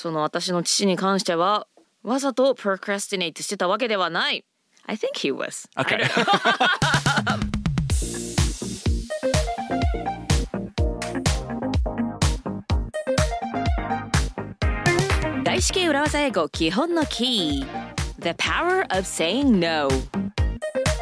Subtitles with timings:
[0.00, 1.66] その私の父に関しては
[2.02, 4.46] わざと procrastinate してたわけではない
[4.86, 5.68] I think he was
[15.60, 17.66] 式裏技英語基本のキー
[18.20, 19.90] The power of saying no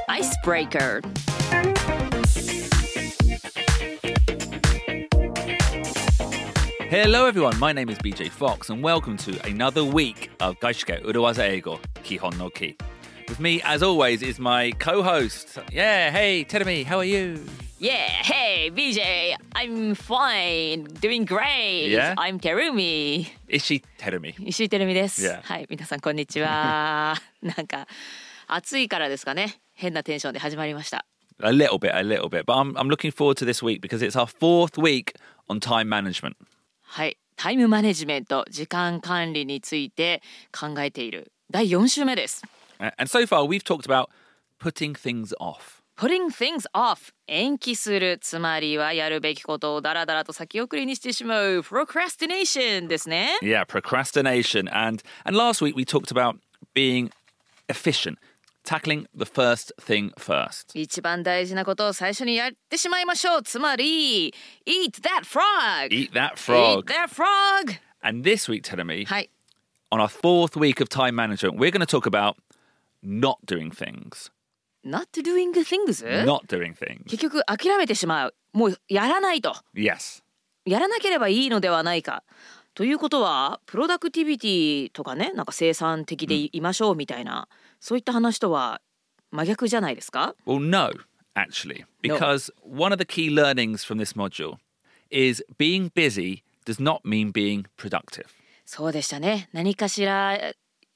[0.09, 1.03] Icebreaker
[6.90, 7.58] Hello, everyone.
[7.60, 12.38] My name is BJ Fox, and welcome to another week of Gaishike Uruwaza Eigo Kihon
[12.38, 12.78] no Ki.
[13.28, 15.58] With me, as always, is my co-host.
[15.72, 17.44] Yeah, hey, Terumi, how are you?
[17.80, 22.16] Yeah, hey BJ I'm fine doing great Yeah?
[22.18, 24.36] I'm Terumi Ishi Terumi.
[24.48, 25.42] 石井てるみです、 Yeah.
[25.42, 27.88] はい皆さんこんにちはなんか
[28.48, 31.06] 暑いからですかね変なテンションで始まりました
[31.42, 34.02] A little bit, a little bit, but I'm I'm looking forward to this week because
[34.02, 35.16] it's our fourth week
[35.50, 36.38] on time management.
[36.91, 40.23] はいタイムマネジメント時間管理について
[40.59, 42.43] 考えている第4週目です
[42.81, 44.07] Uh, And so far, we've talked about
[44.61, 45.83] putting things off.
[45.97, 54.69] Putting things off 延期するつまりはやるべきことをダラダラと先送りにしてしまう procrastination ですね Yeah, procrastination.
[54.73, 56.37] And and last week we talked about
[56.75, 57.11] being
[57.69, 58.19] efficient,
[58.69, 60.79] tackling the first thing first.
[60.79, 64.35] 一番大事なことを最初にやってしまいましょうつまり
[64.67, 66.81] Eat that frog Eat that frog.
[66.81, 69.31] Eat that frog And this week, Telemi, はい
[69.91, 72.37] on our fourth week of time management, we're going to talk about
[73.03, 74.31] not doing things.
[74.85, 76.05] Not doing things?
[76.27, 77.05] Not doing things.
[77.07, 80.23] 結局諦めてしまうもうやらないと Yes.
[80.67, 82.23] やらなければいいのではないか
[82.75, 87.49] ということはプロダクティビティとかねなんか生産的でいましょうみたいな、
[87.81, 88.81] そういった話とは
[89.31, 90.91] 真逆じゃないですか？Well, no,
[91.35, 94.57] actually, because one of the key learnings from this module
[95.11, 98.27] is being busy does not mean being productive.
[98.65, 99.49] そうでしたね。
[99.53, 100.39] 何かしら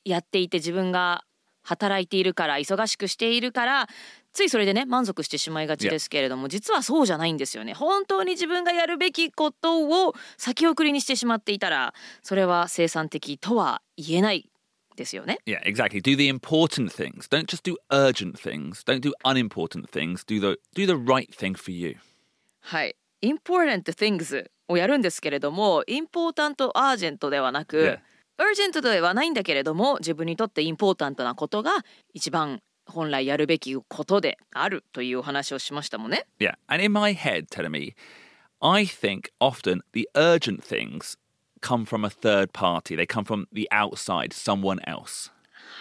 [0.05, 1.25] やっていて自分が
[1.63, 3.89] 働いているから忙しくしているから
[4.33, 7.75] ついそれでね満足してしまいがちですけれども、実はそうじゃないんですよね。
[7.75, 14.51] 本当に自分がやるべきことを先送りにしてしまっていたらそれは生産的とは言えない
[15.03, 16.01] ですよね Yeah, exactly.
[16.01, 17.29] Do the important things.
[17.29, 18.85] Don't just do urgent things.
[18.85, 20.25] Don't do unimportant things.
[20.25, 21.97] Do the do the right thing for you.
[22.61, 22.97] はい。
[23.23, 27.99] important things をやるんですけれども、important urgent ではなく、Yeah.
[28.39, 31.73] urgent ではないんだけれども、自分にとって important なことが
[32.15, 36.27] 一番本来やるべきことであるというお話をしましたもんね。
[36.39, 36.55] Yeah.
[36.69, 37.95] And in my head, telling me,
[38.61, 41.17] I think often the urgent things
[41.63, 42.97] come from a third party.
[42.97, 45.31] They come from the outside, someone else.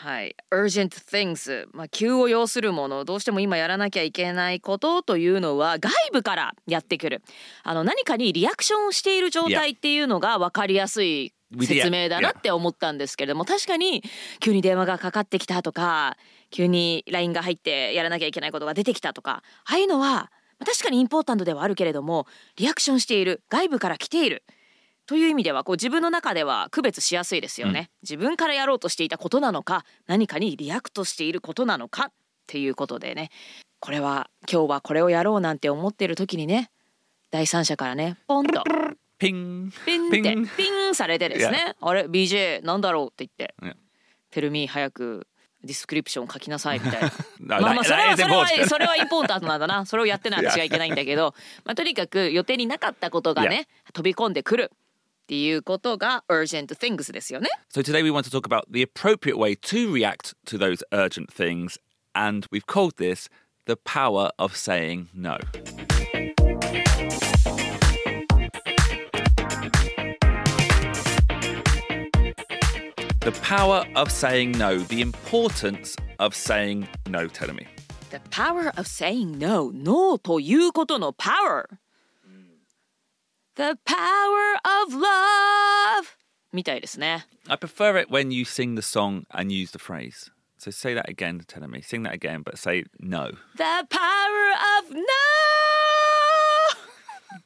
[0.03, 0.35] はい。
[0.51, 7.21] urgent things、まあ、急を要するもの、どうしても今やらなきゃいけないことというのは外部からやってくる。
[7.63, 14.03] あの何かにリアクションをしている状態っていうのが分かりやすい説明だなって思ったんですけれども、確かに
[14.39, 16.17] 急に電話がかかってきたとか、
[16.49, 20.31] 急に LINE が入ってやらなきゃいけないことが出てきたとか、ああいうのは
[20.61, 22.25] まあ確かに important ではあるけれども、
[22.55, 24.43] リアクションしている、外部から来ている。
[25.11, 32.13] という意味ではこう自分の中では区別しやすいですよね、自分からやろうとしていたことなのか何かに react していることなのかっ
[32.47, 33.29] ていうことでね。
[33.81, 36.71] これは今日はこれをやろうなんて思っている時にね
[37.29, 38.63] 第三者からねポンと
[39.19, 39.69] Ping.
[39.85, 40.21] ピンって.
[40.55, 40.95] ピン。
[40.95, 41.75] されてですね。
[41.81, 43.53] あれ？BJ なんだろうって言って。
[43.61, 43.75] いや
[44.31, 45.27] 「テルミー早く
[45.61, 47.11] description 書きなさい」みたいな。
[47.59, 49.85] まあまあそれはそれは.それはインポータントなんだな。
[49.85, 51.35] それをやってない私がいけないんだけど、
[51.65, 54.71] まあ、とにかく予定になかったことがね飛び込んでくる
[55.30, 57.48] っていうことが urgent things ですよね。
[57.72, 61.32] So today we want to talk about the appropriate way to react to those urgent
[61.32, 61.78] things,
[62.14, 63.28] and we've called this
[63.66, 65.38] the power of saying no.
[73.26, 77.66] The power of saying no, the importance of saying no, tell me.
[78.10, 81.66] The power of saying no no ということの power
[83.60, 86.06] The power of love
[86.52, 87.26] みたいですね。
[87.48, 90.30] I prefer it when you sing the song and use the phrase.
[90.58, 91.80] So say that again, tell me.
[91.82, 93.30] Sing that again, but say no.
[93.56, 95.02] The power of no!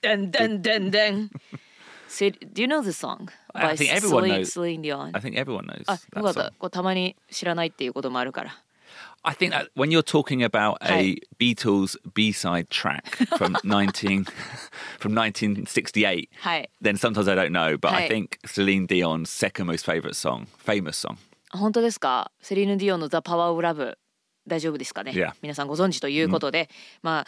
[0.02, 1.30] dun dun dun dun.
[2.08, 3.28] So, do you know the song?
[3.54, 4.52] I by think everyone Celine- knows.
[4.52, 5.10] Celine Dion.
[5.14, 6.52] I think everyone knows あ、よ that かった song.。
[6.58, 8.58] こうたまに知らないっていうこともあるから。
[9.25, 11.17] I think that when you're talking about a.
[11.39, 14.25] Beatles B-side track from 19
[14.99, 16.69] from 1968, はい。
[16.81, 17.91] then sometimes I don't know, but.
[17.91, 21.17] I think Celine Dion's second most favorite song, famous song.
[21.51, 23.97] 本当ですかセリーヌ・ディオンの「ザ・パワー・オブ・ラブ」
[24.47, 25.33] 大丈夫ですかね、Yeah.
[25.41, 26.69] 皆さんご存知ということで、
[27.01, 27.27] まあ、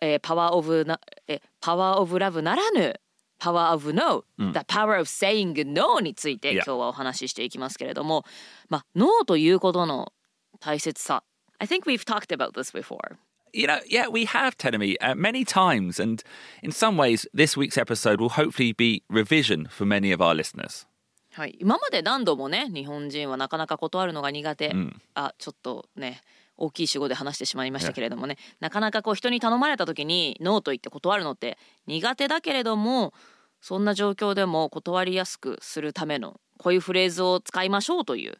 [0.00, 3.00] えーパワー・オブな、えーパワー・オブ・ラブならぬ
[3.40, 6.54] power of no、the power of saying no について Yeah.
[6.56, 8.24] 今日はお話ししていきますけれども、
[8.68, 10.12] まあ、ノーということの
[10.60, 11.24] 大切さ
[11.62, 13.18] I think we've talked about this before
[13.54, 16.00] You know, yeah, we have, Tenemy, uh, many times.
[16.00, 16.22] And
[16.62, 20.86] in some ways, this week's episode will hopefully be revision for many of our listeners.
[21.34, 24.74] はい、今まで何度もね日本人はなかなか断るのが苦手、
[25.14, 26.20] あちょっとね
[26.58, 31.56] 大きい主語で話してしまいましたけれどもね、なかなかこう人に頼まれた時にノーと言って断るのって
[31.86, 33.14] 苦手だけれども
[33.62, 38.36] そんな状況でも断りやすくするためのこういうフレーズを使いましょうという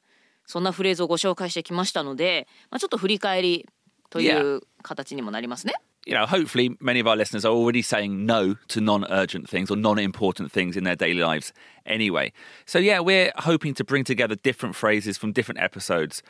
[0.47, 3.67] そんなフレーズをご紹介してきましたので、まあ、ちょっと振り返り
[4.11, 5.75] という形にもなりますね。
[6.05, 9.77] You know, hopefully, many of our listeners are already saying no to non urgent things or
[9.77, 11.53] non important things in their daily lives
[11.87, 12.33] anyway.
[12.67, 16.25] So, yeah, we're hoping to bring together different phrases from different episodes,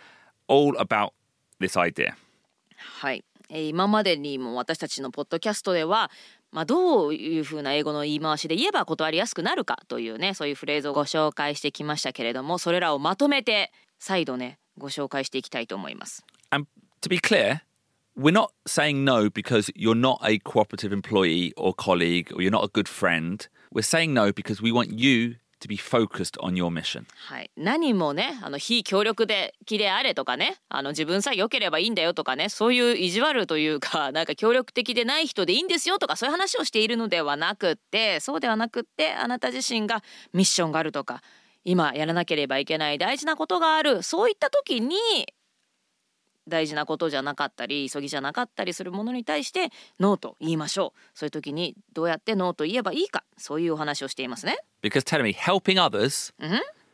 [0.46, 1.14] all about
[1.58, 2.14] this idea.
[2.76, 6.10] はい、えー今までにも私たちのポッドキャストでは、
[6.50, 16.24] まあ、どういうふうな英語の言い回しで言えば断りやすくなるかというねそういうフレーズをご紹介してきましたけれどもそれらをまとめて再度ねご紹介していきたいと思います。
[16.50, 16.66] And
[17.02, 17.60] to be clear,
[18.18, 22.64] we're not saying no because you're not a cooperative employee or colleague or you're not
[22.64, 23.48] a good friend.
[23.72, 27.04] We're saying no because we want you to be focused on your mission.
[27.28, 40.02] はい、何もねあの非協力的であれとかねあの自分さえ良ければいいんだよとかねそういう意地悪というかなんか協力的でない人でいいんですよとかそういう話をしているのではなくってそうではなくってあなた自身が
[40.32, 41.22] ミッションがあるとか
[41.64, 44.96] 今やらなければいけない大事なことがあるそういった時に
[46.48, 49.70] 大事なことじゃなかったり急ぎじゃなかったりするものに対して
[50.00, 54.58] ノーと言いましょうそういう時にどうやってノーと言えばいいかそういうお話をしていますね。
[54.82, 56.32] Because tell me, helping others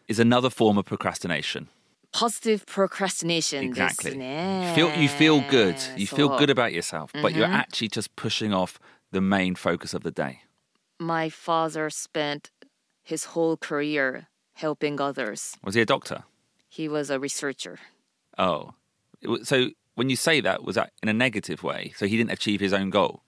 [0.06, 1.68] is another form of procrastination.
[2.12, 4.16] positive procrastination Exactly.
[4.16, 4.74] ね。
[4.76, 5.76] Feel, you feel good.
[5.96, 8.78] You そ feel う good about yourself, but you're actually just pushing off
[9.12, 10.40] the main focus of the day.
[10.98, 12.50] My father spent
[13.02, 14.26] his whole career
[14.58, 15.56] helping others.
[15.64, 16.24] Was he a doctor?
[16.68, 17.78] He was a researcher.
[18.36, 18.74] Oh.
[19.42, 21.92] So when you say that, was that in a negative way?
[21.96, 23.22] So he didn't achieve his own goal?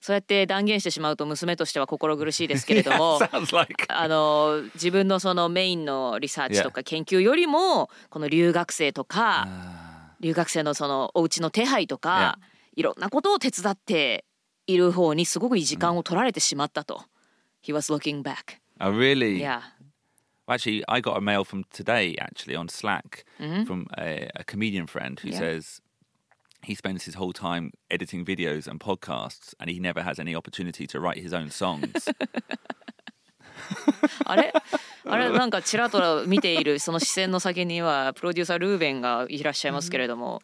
[0.00, 3.86] そうやって断言してしまうと娘としては心苦しいですけれども Sounds like.
[3.88, 9.46] あの自分のそのメインのリサーチとか研究よりもこの留学生とか
[10.18, 12.38] 留学生のそのお家の手配とか
[12.74, 14.24] いろんなことを手伝って
[14.66, 17.04] いる方にすごくいい時間を取られてしまったと。
[17.62, 18.58] He was looking back.
[18.80, 19.38] Oh, really?
[19.38, 19.60] Yeah.
[20.49, 23.25] Actually, I got a mail from today, actually, on Slack
[23.65, 25.39] from a, a comedian friend who Yeah.
[25.39, 25.81] says
[26.63, 30.85] he spends his whole time editing videos and podcasts and he never has any opportunity
[30.87, 32.07] to write his own songs.
[34.25, 34.53] あれ
[35.07, 40.41] あれなんかちらと見ているその視線の先にはプロデューサールーベンがいらっしゃいますけれども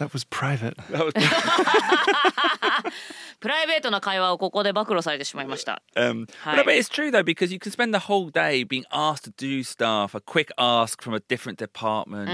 [0.00, 0.76] That was private.
[3.38, 5.82] プライベートな会話をここで暴露されてしまいました。
[5.94, 9.32] Um, but, but it's true though because you can spend the whole day being asked to
[9.36, 12.30] do stuff, a quick ask from a different department.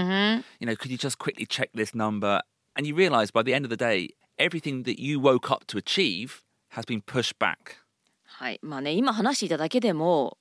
[0.59, 2.41] You know, could you just quickly check this number?
[2.77, 5.77] And you realise by the end of the day, everything that you woke up to
[5.77, 7.83] achieve has been pushed back.
[8.23, 10.37] はい、まあね今話していただけでも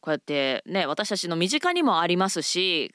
[0.00, 2.94] こうやってね私たちの身近にもありますし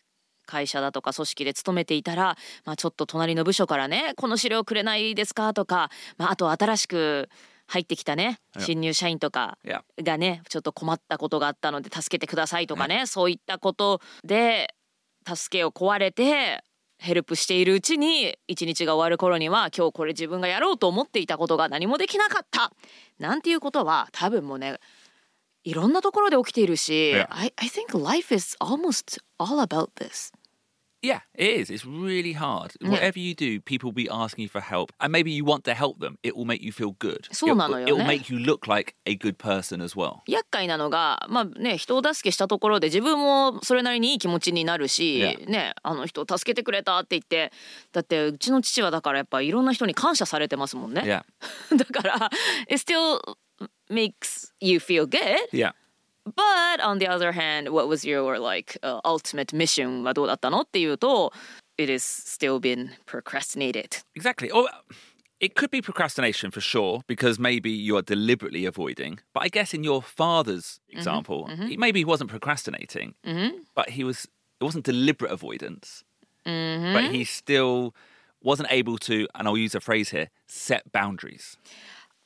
[0.49, 2.35] 会社だとか組織で勤めていたら、
[2.65, 5.53] まあ、ちょっと隣の部署からねこの資料くれないですか？
[5.53, 7.29] とか、まあ、あと新しく
[7.67, 9.59] 入ってきたね新入社員とか.
[10.01, 14.73] がねちょっと困ったことがあったので助けてくださいとかね、そういったことで
[15.27, 16.63] 助けを請われて
[16.97, 22.73] ヘルプしているうちに一日が終わる頃には今日これ自分がやろうと思っていたことが何もできなかった
[23.19, 24.79] なんていうことは多分もうね
[25.63, 27.13] いろんなところで起きているし.
[27.29, 30.33] I, I think life is almost all about this.
[31.01, 31.69] Yeah, it is.
[31.69, 32.73] It's really hard.
[32.81, 35.73] Whatever you do, people will be asking you for help, and maybe you want to
[35.73, 36.17] help them.
[36.23, 37.27] It will make you feel good.
[37.31, 37.91] そうなのよね。
[37.91, 40.17] It will make you look like a good person as well.
[40.27, 45.49] 厄介なのがまあね人を助けしたところで自分もそれなりにいい気持ちになるし、Yeah.
[45.49, 47.53] ねあの人を助けてくれたって言って
[47.93, 51.01] だってうちの父はだからやっぱいろんな人に感謝されてますもんね。
[51.01, 51.77] Yeah.
[51.77, 52.29] だから
[52.69, 53.19] it still
[53.89, 55.19] makes you feel good
[55.53, 55.71] Yeah.
[56.24, 61.32] but on the other hand what was your like、uh, ultimate mission はどうだったのっていうと
[61.76, 64.50] it is still been procrastinated Exactly.
[64.50, 64.68] Or
[65.40, 69.18] it could be procrastination for sure, because maybe you are deliberately avoiding.
[69.34, 73.14] But I guess in your father's example, he, maybe he wasn't procrastinating,
[73.74, 74.26] but he was.
[74.60, 76.04] It wasn't deliberate avoidance,
[76.44, 77.94] but he still
[78.40, 79.26] wasn't able to.
[79.34, 81.58] And I'll use a phrase here: set boundaries.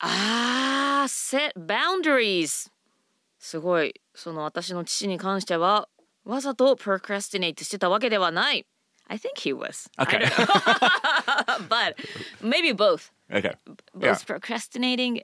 [0.01, 2.69] あー set boundaries
[3.46, 5.86] すごいその私の父に関しては
[6.24, 8.66] わざと procrastinate してたわけではない
[9.06, 10.24] I think he was Okay.
[11.68, 11.94] but
[12.40, 13.54] maybe both Okay.
[13.94, 15.20] both procrastinating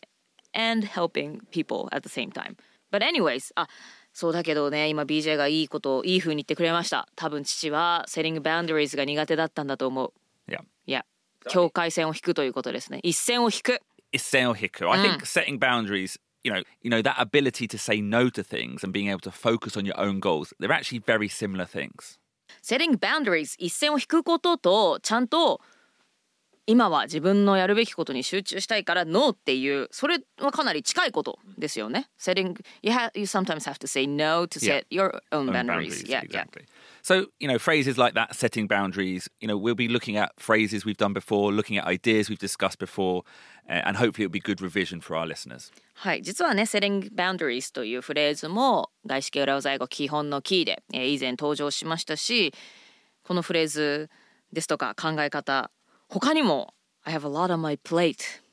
[0.52, 2.56] and helping people at the same time.
[2.92, 3.68] But anyways, あ
[4.12, 10.12] そうだけどね今 BJ がいいこといい風に言ってくれました多分父は setting boundaries が苦手だったんだと思う
[10.46, 10.58] Yeah.
[10.86, 11.06] いや
[11.48, 13.80] 境界線を引くということですね一線を引く
[14.12, 14.90] Isseo Hiku.
[14.90, 18.83] I think setting boundaries, you know, you know, that ability to say no to things
[18.83, 22.19] and being able to focus on your own goals, they're actually very similar things.
[22.61, 25.61] setting boundaries 一線を引くこととちゃんと
[26.66, 35.20] 今は自分のやるべきことに集中したいから NO っていうそれはかなり近いことですよね setting you, ha, you sometimes have to say no to set your
[35.32, 36.42] own Own boundaries, yeah, yeah.
[36.42, 36.66] exactly.
[37.02, 40.84] So, you know, phrases like that, setting boundaries, you know, we'll be looking at phrases
[40.84, 43.22] we've done before, looking at ideas we've discussed before,
[43.68, 45.72] uh, and hopefully it'll be good revision for our listeners.
[45.94, 52.52] はい、実はね、setting boundaries というフレーズも外資系裏技英語基本のキーで、えー以前登場しましたし、
[53.22, 54.10] このフレーズ
[54.52, 55.70] ですとか考え方、
[56.09, 58.45] 他にも I have a lot on my plate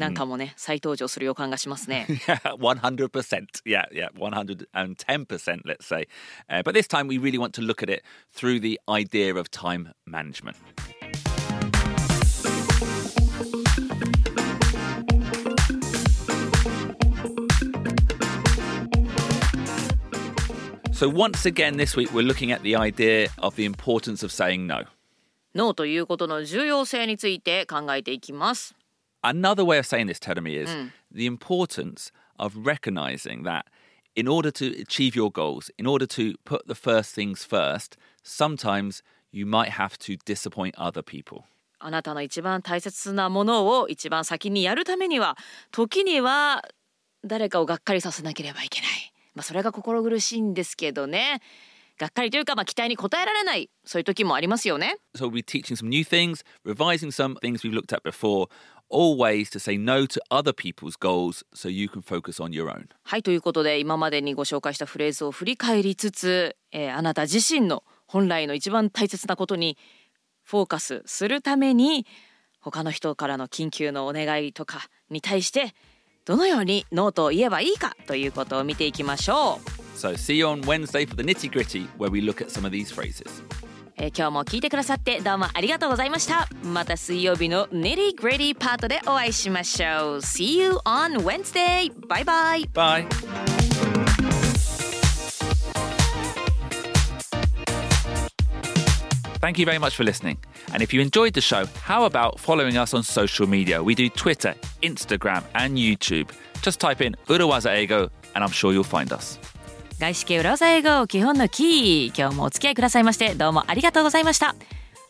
[0.00, 2.06] なんかもね、再登場する予感がしますね。
[2.08, 3.62] Yeah, 100%.
[3.66, 6.08] Yeah, yeah, 110%, let's say.
[6.48, 9.50] Uh, but this time we really want to look at it through the idea of
[9.50, 10.56] time management.
[20.94, 24.66] So, once again, this week we're looking at the idea of the importance of saying
[24.66, 24.84] no.
[25.55, 28.75] ノーということの重要性について考えていきます。
[29.23, 30.69] Another way of saying this, Terumi, is
[31.11, 33.63] the importance of recognizing that
[34.15, 39.01] in order to achieve your goals, in order to put the first things first, sometimes
[39.31, 41.43] you might have to disappoint other people.
[41.79, 45.37] あなたの一番大切なものを一番先にやるためには
[45.71, 46.63] 時には
[47.23, 48.89] 誰かをがっかりさせなければいけない。
[49.33, 51.41] まあそれが心苦しいんですけどね。
[51.97, 54.97] がっかりというかまあ期待に応えられないそういう時もありますよね。
[55.15, 58.47] So we'll be teaching some new things, revising some things we've looked at before,
[58.89, 62.69] all ways to say no to other people's goals so you can focus on your
[62.69, 62.87] own.
[63.03, 69.77] はいということで今までにご紹介したフレーズを振り返りつつ、えーあなた自身の本来の一番大切なことに
[70.43, 72.05] フォーカスするために
[72.59, 75.73] 他の人からの緊急のお願いとかに対して
[76.25, 79.74] どのようにノーと言えばいいかということを見ていきましょう。
[79.95, 82.91] So see you on Wednesday for the nitty gritty where we look at some of these
[82.91, 83.41] phrases.
[83.97, 88.53] えー、今日も聞いてくださってどうもありがとうございましたまた水曜日の Nitty Gritty
[90.43, 91.89] you on Wednesday!
[92.07, 92.67] Bye bye!
[92.73, 93.07] Bye!
[99.39, 100.39] Thank you very much for listening.
[100.73, 103.83] And if you enjoyed the show, how about following us on social media?
[103.83, 106.31] We do Twitter, Instagram, and YouTube.
[106.63, 109.37] Just type in Urawaza Ego, and I'm sure you'll find us.
[109.99, 114.55] 外資系裏技英語基本のキー今日もお付き合いくださいましてどうもありがとうございました。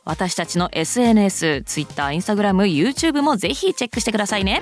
[0.04, 4.62] 私たちの SNS、Twitter、Instagram、YouTube もぜひチェックしてくださいね。